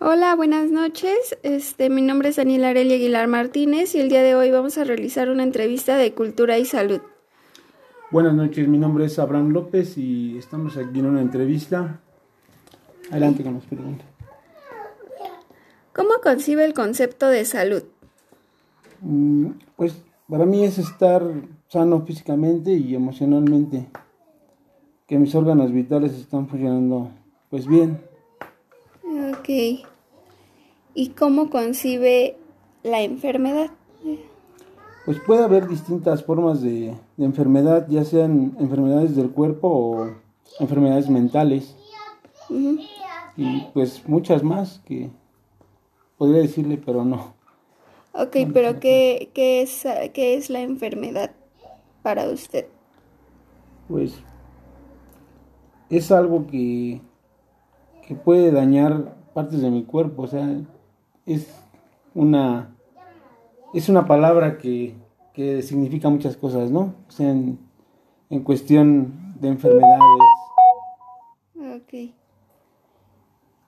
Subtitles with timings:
[0.00, 1.36] Hola, buenas noches.
[1.42, 4.84] Este, mi nombre es Daniela Arelia Aguilar Martínez y el día de hoy vamos a
[4.84, 7.00] realizar una entrevista de cultura y salud.
[8.12, 12.00] Buenas noches, mi nombre es Abraham López y estamos aquí en una entrevista.
[13.10, 14.06] Adelante con las preguntas.
[15.92, 17.82] ¿Cómo concibe el concepto de salud?
[19.00, 21.22] Mm, Pues para mí es estar
[21.66, 23.88] sano físicamente y emocionalmente,
[25.08, 27.10] que mis órganos vitales están funcionando
[27.50, 28.00] pues bien.
[29.48, 29.80] Ok.
[30.94, 32.36] ¿Y cómo concibe
[32.82, 33.70] la enfermedad?
[35.06, 40.10] Pues puede haber distintas formas de, de enfermedad, ya sean enfermedades del cuerpo o
[40.60, 41.74] enfermedades mentales
[43.38, 45.08] y pues muchas más que
[46.18, 47.32] podría decirle, pero no.
[48.12, 51.30] Ok, pero ¿qué, qué, es, ¿qué es la enfermedad
[52.02, 52.66] para usted?
[53.88, 54.12] Pues
[55.88, 57.00] es algo que,
[58.06, 60.48] que puede dañar partes de mi cuerpo, o sea,
[61.24, 61.46] es
[62.12, 62.74] una
[63.72, 64.96] es una palabra que,
[65.32, 66.96] que significa muchas cosas, ¿no?
[67.06, 67.56] O sea, en,
[68.30, 70.00] en cuestión de enfermedades.
[71.54, 72.12] Ok.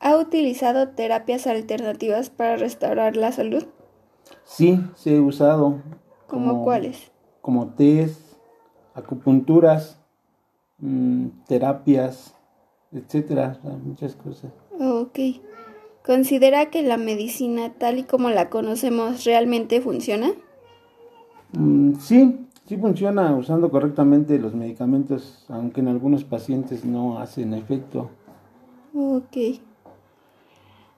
[0.00, 3.64] ¿Ha utilizado terapias alternativas para restaurar la salud?
[4.44, 5.80] Sí, se he usado.
[6.26, 7.10] ¿Como cuáles?
[7.40, 8.20] Como test,
[8.92, 9.98] acupunturas,
[10.76, 12.34] mm, terapias,
[12.92, 14.52] etcétera, muchas cosas.
[15.14, 15.40] Ok.
[16.04, 20.32] ¿Considera que la medicina tal y como la conocemos realmente funciona?
[21.52, 28.10] Mm, sí, sí funciona usando correctamente los medicamentos, aunque en algunos pacientes no hacen efecto.
[28.92, 29.60] Ok.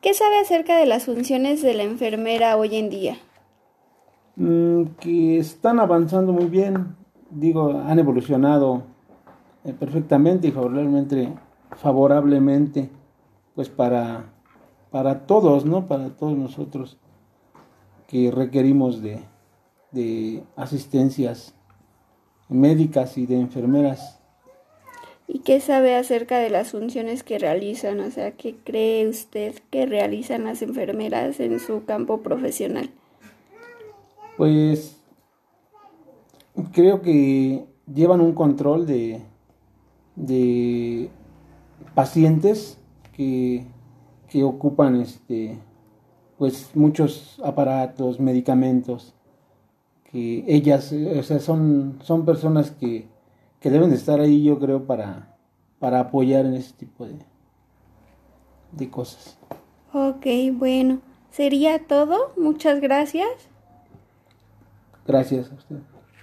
[0.00, 3.16] ¿Qué sabe acerca de las funciones de la enfermera hoy en día?
[4.34, 6.96] Mm, que están avanzando muy bien,
[7.30, 8.82] digo, han evolucionado
[9.64, 11.32] eh, perfectamente y favorablemente,
[11.76, 12.90] favorablemente,
[13.54, 14.32] pues para,
[14.90, 15.86] para todos, ¿no?
[15.86, 16.98] Para todos nosotros
[18.06, 19.20] que requerimos de,
[19.92, 21.54] de asistencias
[22.48, 24.18] médicas y de enfermeras.
[25.28, 28.00] ¿Y qué sabe acerca de las funciones que realizan?
[28.00, 32.90] O sea, ¿qué cree usted que realizan las enfermeras en su campo profesional?
[34.36, 35.00] Pues
[36.72, 39.22] creo que llevan un control de,
[40.16, 41.10] de
[41.94, 42.79] pacientes
[43.20, 43.66] que,
[44.30, 45.58] que ocupan este
[46.38, 49.12] pues muchos aparatos, medicamentos,
[50.10, 53.08] que ellas, o sea, son, son personas que,
[53.60, 55.36] que deben de estar ahí, yo creo, para,
[55.78, 57.18] para apoyar en ese tipo de,
[58.72, 59.36] de cosas.
[59.92, 61.02] Ok, bueno.
[61.30, 62.32] ¿Sería todo?
[62.38, 63.28] Muchas gracias.
[65.06, 65.76] Gracias a usted.